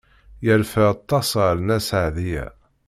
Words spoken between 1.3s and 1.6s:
ɣef